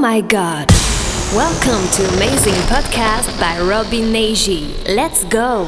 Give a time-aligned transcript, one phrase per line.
[0.00, 0.66] my god.
[1.34, 4.72] Welcome to Amazing Podcast by Robbie Neji.
[4.96, 5.64] Let's go.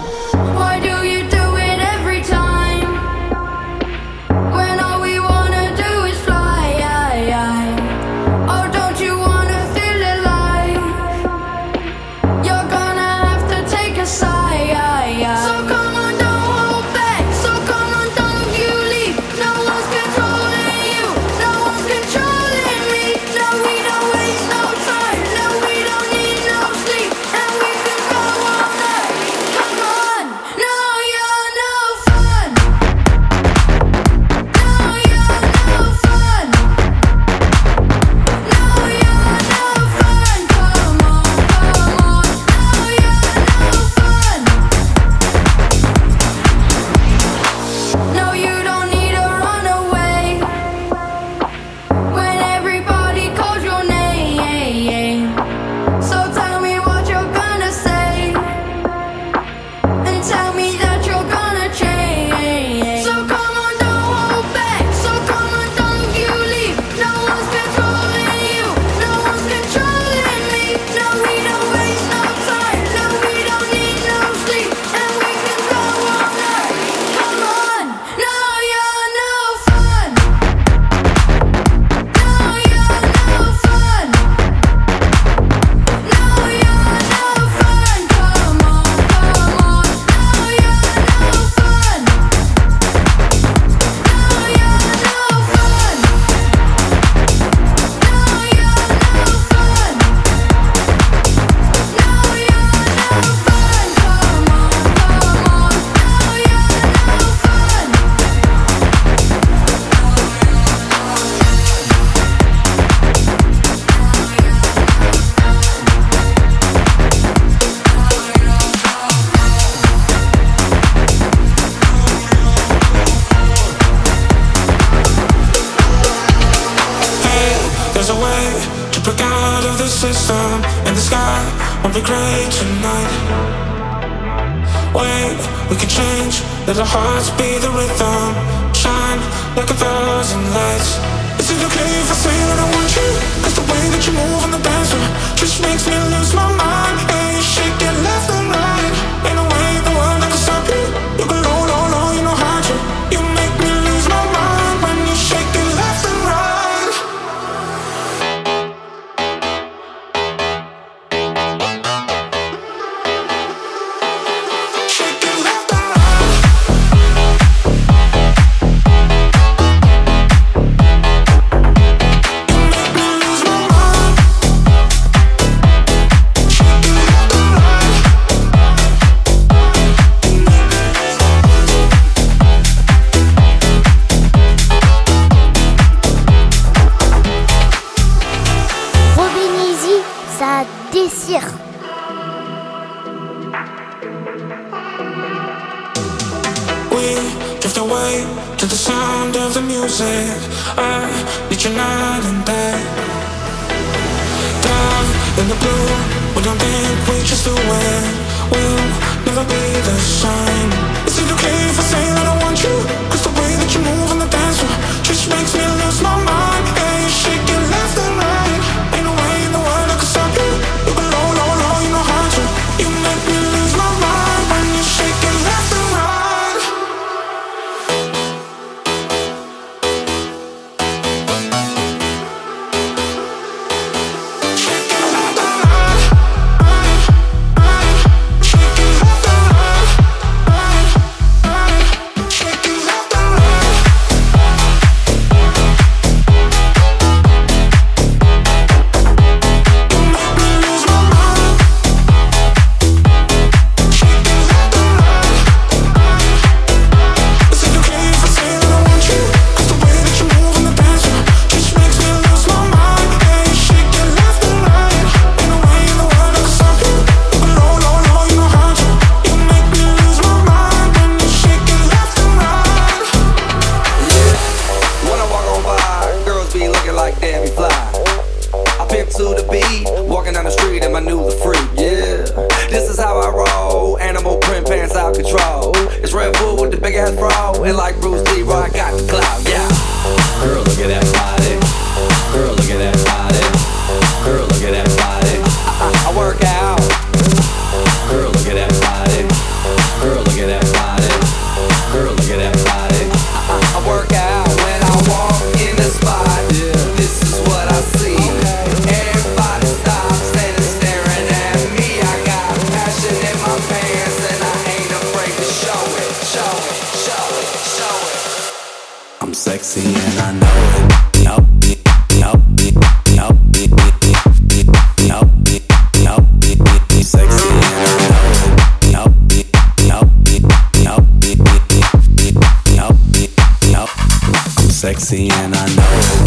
[334.92, 336.21] sexy and I know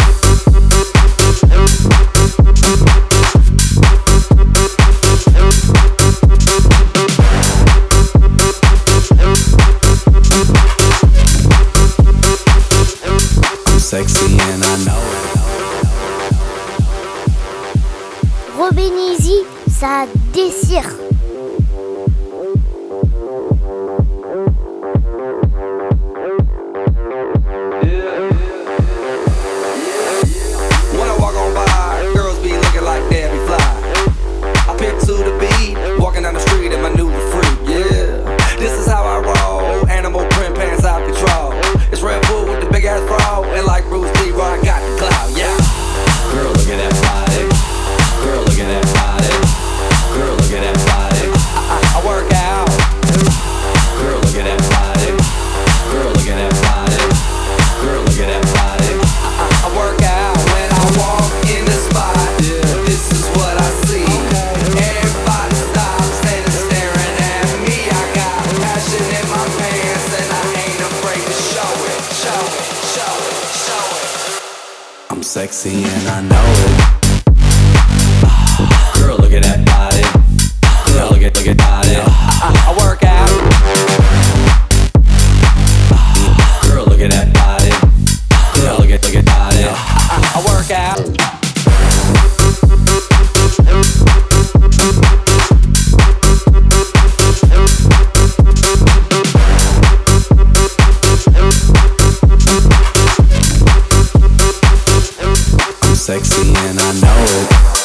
[106.06, 107.85] sexy and I know it.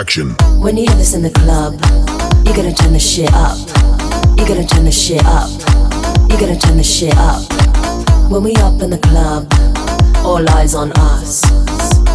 [0.00, 0.30] Action.
[0.58, 1.74] When you hear this in the club,
[2.46, 3.58] you're gonna turn the shit up.
[4.38, 5.50] You're gonna turn the shit up.
[6.30, 7.42] You're gonna turn the shit up.
[8.30, 9.44] When we up in the club,
[10.24, 11.44] all eyes on us.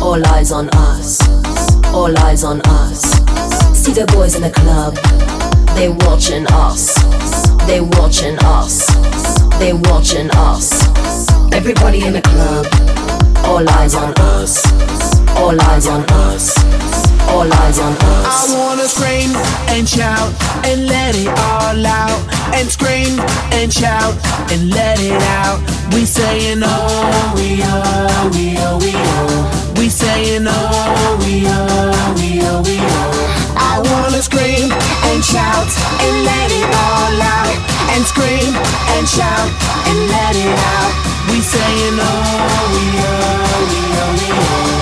[0.01, 1.21] All eyes on us.
[1.93, 3.01] All eyes on us.
[3.77, 4.97] See the boys in the club,
[5.75, 6.93] they watching us.
[7.67, 8.85] They watching us.
[9.59, 10.71] They watching us.
[11.53, 12.65] Everybody in the club,
[13.45, 14.63] all eyes on us.
[15.37, 16.55] All eyes on us
[17.29, 18.53] all eyes on us.
[18.53, 19.35] I wanna scream
[19.75, 20.31] and shout
[20.65, 22.21] and let it all out.
[22.55, 23.19] And scream
[23.51, 24.15] and shout
[24.51, 25.59] and let it out.
[25.93, 29.73] We saying oh, we oh, we oh, we oh.
[29.77, 33.44] We saying oh, we oh, we oh, we oh.
[33.75, 35.67] I wanna scream and shout
[35.99, 37.59] and let it all out.
[37.91, 38.55] And scream
[38.95, 39.51] and shout
[39.91, 40.93] and let it out.
[41.27, 44.74] We saying oh, we oh, we oh, we oh.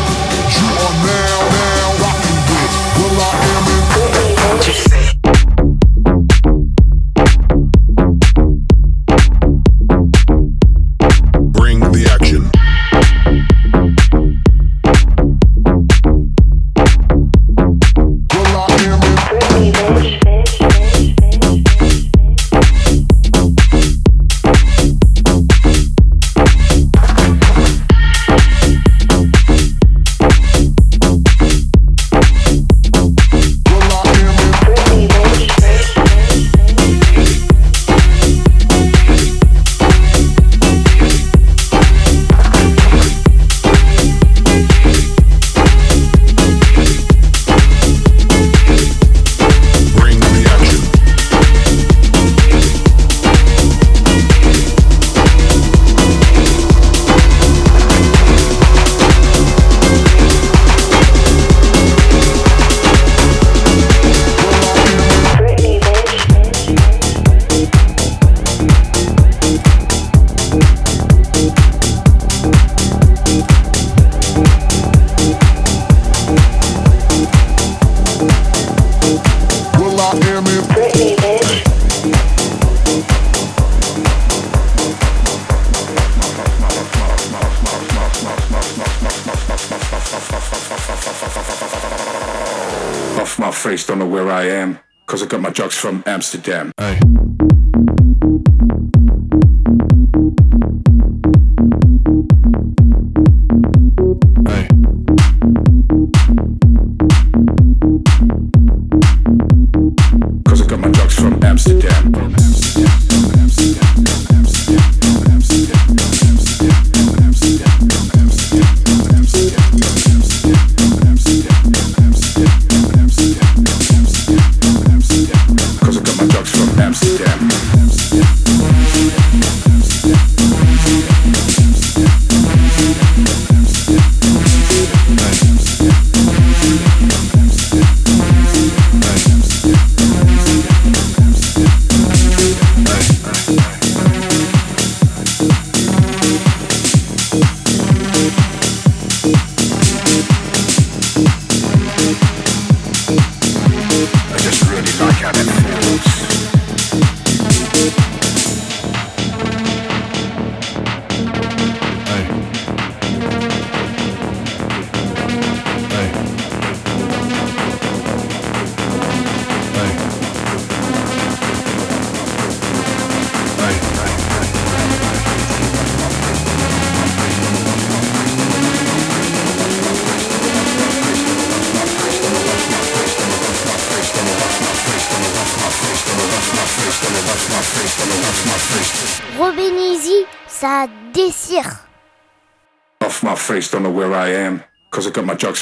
[96.34, 96.73] Amsterdam.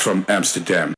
[0.02, 0.96] from Amsterdam.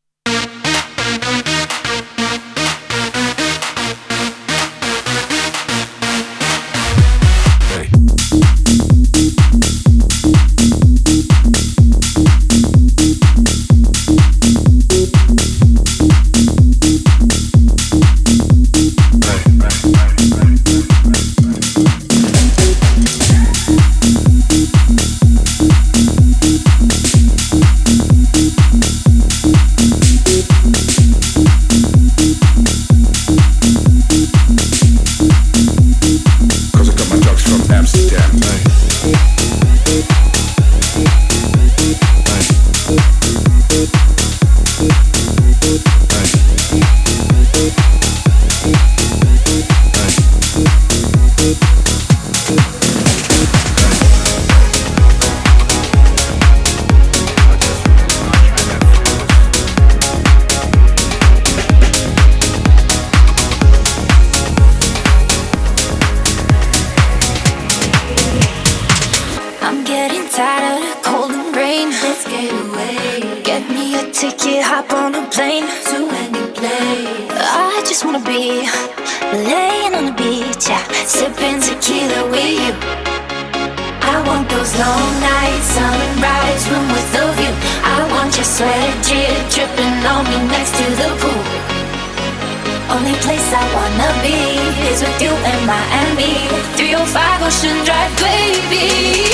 [95.65, 99.31] Miami 305 Ocean Drive, baby.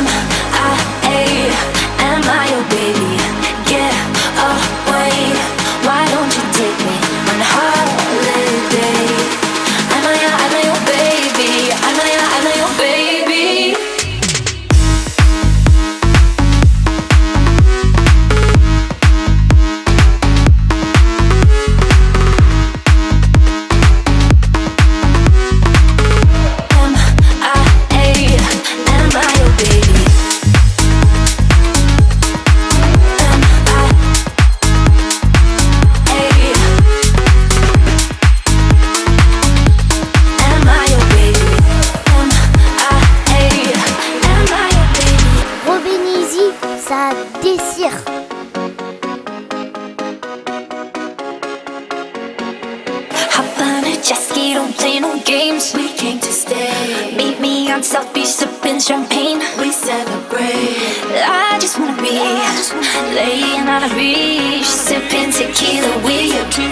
[0.00, 1.20] M-I-A,
[2.08, 3.12] am I your baby?
[3.68, 4.77] Get up oh.
[62.00, 62.70] beach,
[63.14, 66.70] laying on a beach, sipping tequila with you.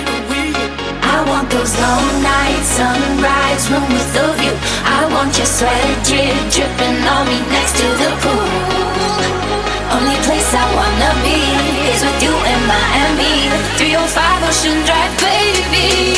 [1.02, 4.54] I want those long nights, sunrise, room with the view.
[4.84, 8.46] I want your sweat drip, dripping on me next to the pool.
[9.96, 11.40] Only place I wanna be
[11.90, 16.15] is with you in Miami, 305 Ocean Drive, baby.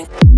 [0.00, 0.33] Is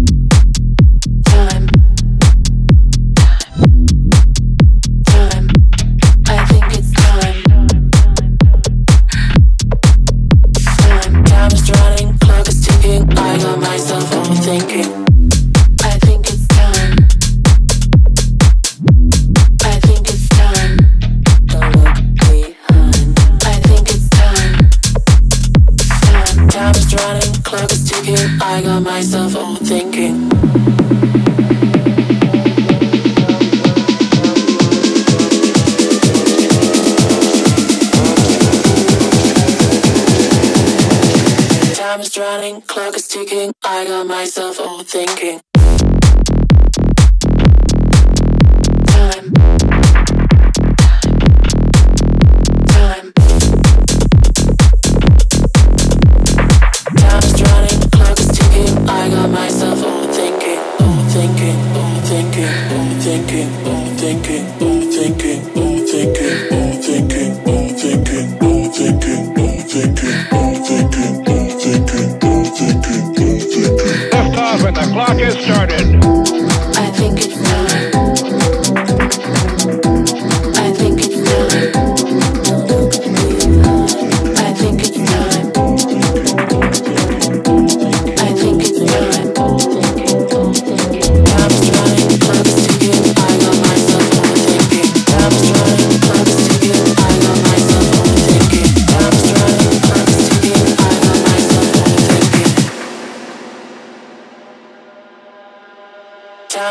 [44.26, 45.55] myself overthinking.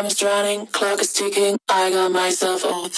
[0.04, 1.58] Running, clock is ticking.
[1.70, 2.90] I got myself all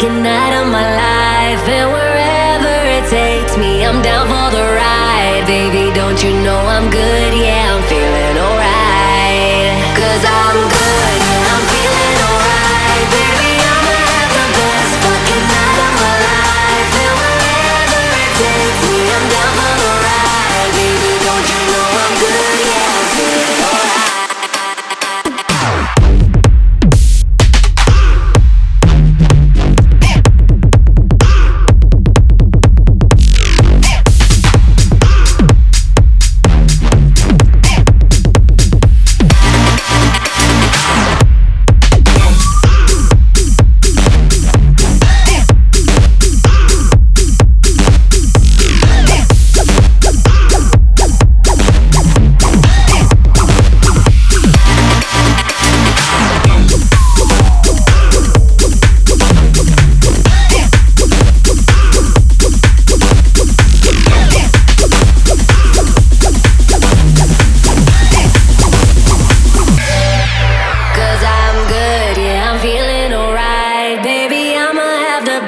[0.00, 0.29] best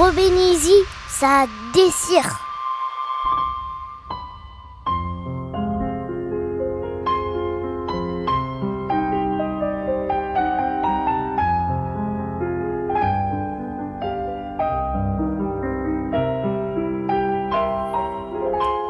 [0.00, 2.30] Robénésie, ça déchire.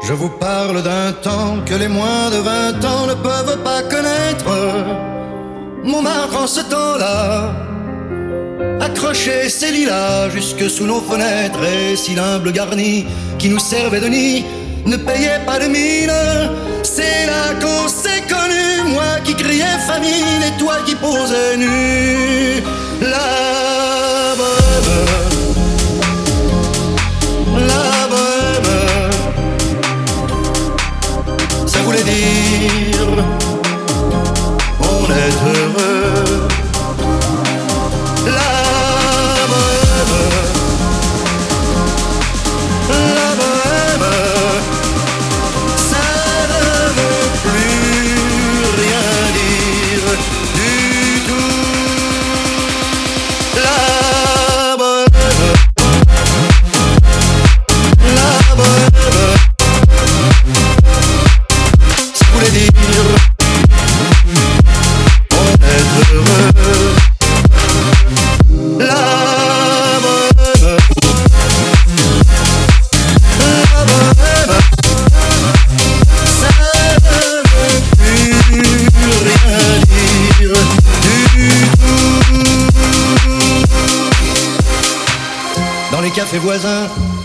[0.01, 4.49] Je vous parle d'un temps que les moins de 20 ans ne peuvent pas connaître.
[5.83, 7.70] Montmartre en ce temps-là
[9.01, 13.05] accrochait ses lilas jusque sous nos fenêtres et si l'humble garni
[13.39, 14.45] qui nous servait de nid
[14.85, 16.11] ne payait pas de mine.
[16.83, 22.61] C'est là qu'on s'est connus, moi qui criais famine et toi qui posais nu.
[23.01, 23.41] La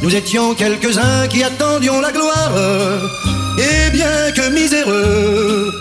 [0.02, 2.52] nous étions quelques-uns qui attendions la gloire.
[3.58, 5.72] Et bien que miséreux,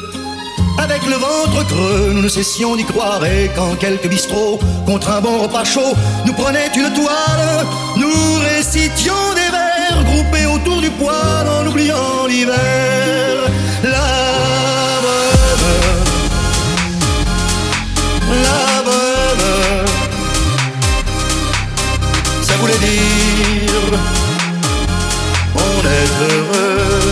[0.80, 3.24] avec le ventre creux, nous ne cessions d'y croire.
[3.24, 5.94] Et quand quelques bistrots, contre un bon repas chaud,
[6.26, 7.66] nous prenaient une toile,
[7.98, 12.56] nous récitions des vers groupés autour du poêle en oubliant l'hiver.
[13.84, 14.08] La
[15.04, 15.68] bonne,
[18.42, 19.86] la bonne,
[22.42, 23.15] ça voulait dire
[25.86, 27.05] d'être heureux.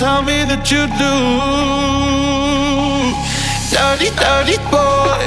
[0.00, 1.14] tell me that you do.
[3.68, 5.20] Dirty, dirty boy.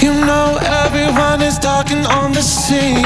[0.00, 3.05] You know everyone is talking on the scene.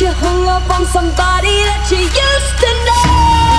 [0.00, 3.51] you hung up on somebody that you used to know.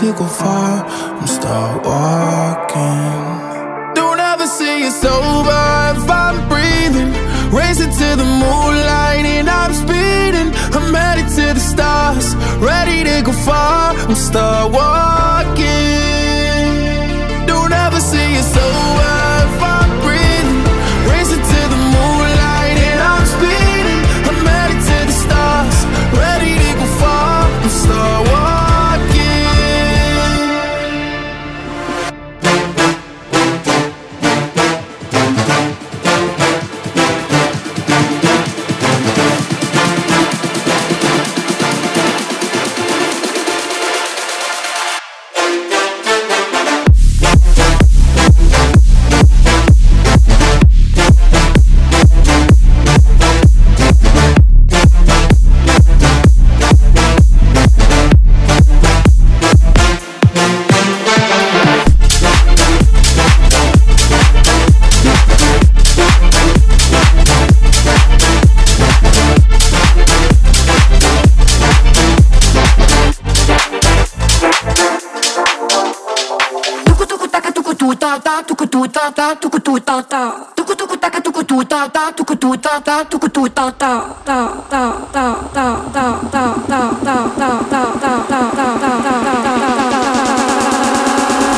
[0.00, 0.84] to go far.
[0.84, 1.95] I'm stuck.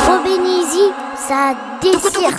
[0.07, 0.91] Obénizi,
[1.27, 2.29] ça déchire.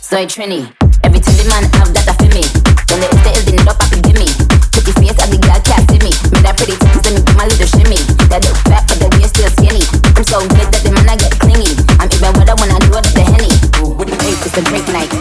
[0.00, 0.66] Soy Trini.
[1.02, 1.83] Every time the man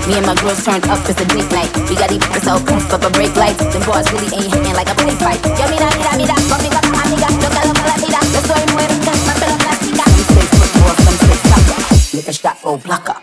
[0.08, 1.72] Me and my girls turned up, it's a date night.
[1.88, 3.56] We got these fuckers all proof up a break light.
[3.58, 5.40] Them boys really ain't hitting like a play fight.
[5.46, 8.20] Yo, mira, mira, mira, conmigo, amiga, yo quiero que la vida.
[8.34, 10.04] Yo soy muerta, más pero plástica.
[10.04, 12.18] Some say more some say soccer.
[12.18, 13.16] Liquor shot, old blocker.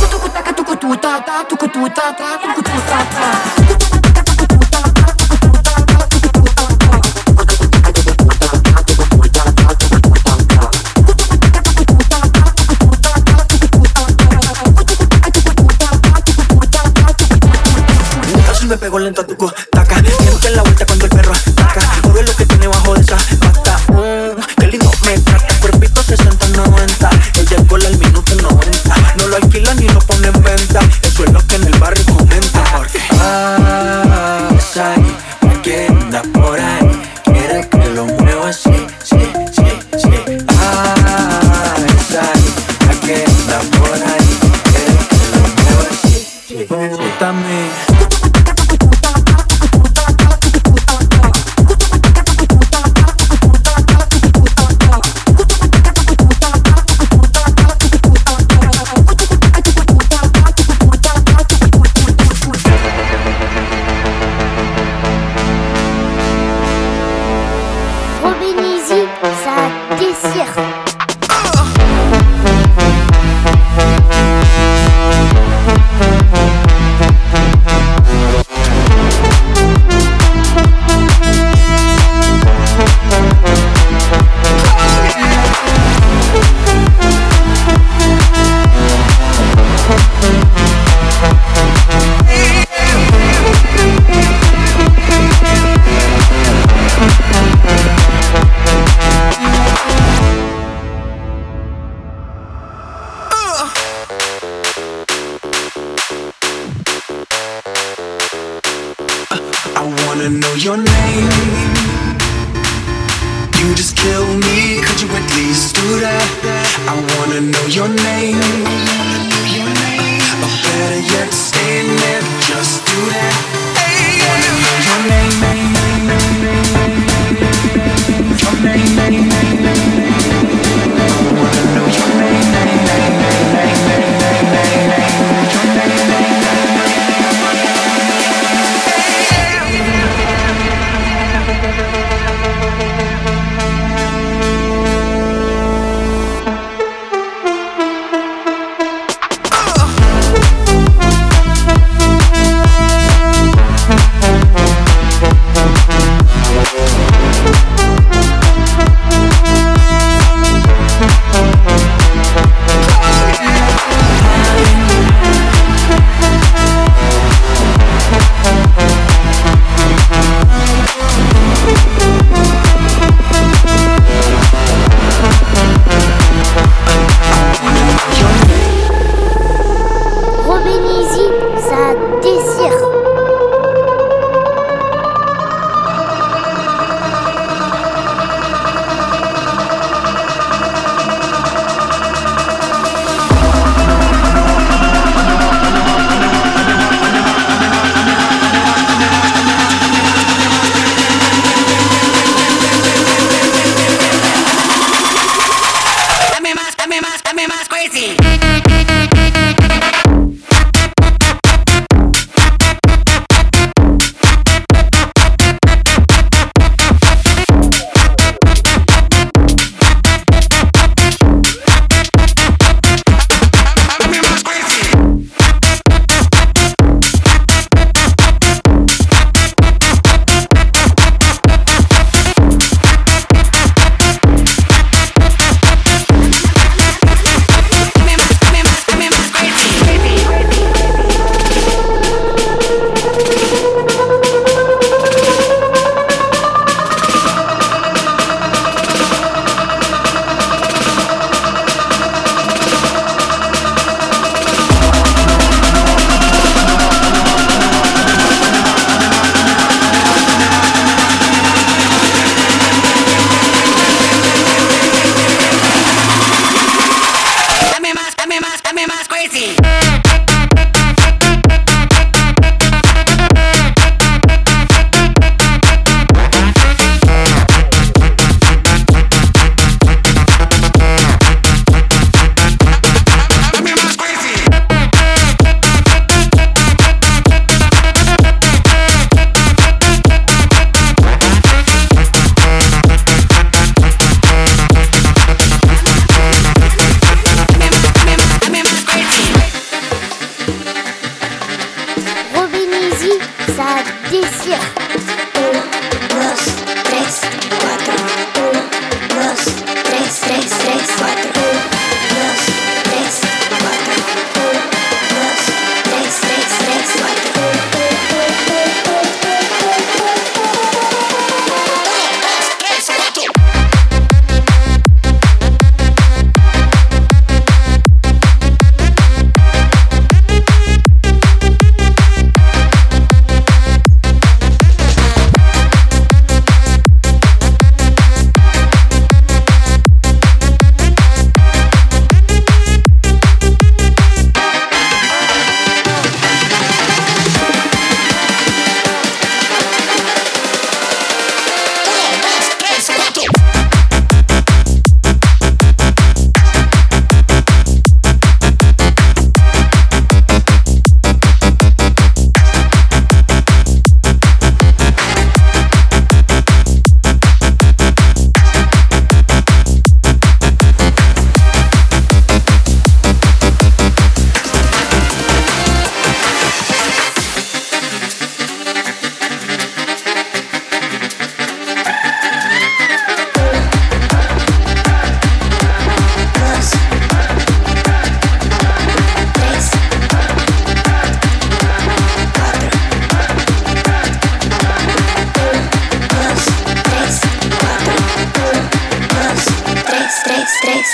[0.00, 3.55] Tucututa, tucututa, tucututa, tucututa, tucututa.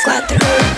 [0.04, 0.71] Cuatro.